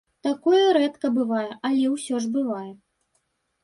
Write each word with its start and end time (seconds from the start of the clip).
Такое 0.27 0.61
рэдка 0.77 1.13
бывае, 1.19 1.45
але 1.71 1.87
ўсё 1.95 2.15
ж 2.27 2.35
бывае. 2.43 2.69